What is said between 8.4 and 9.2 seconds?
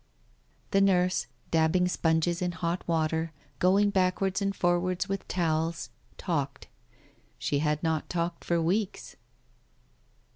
for weeks.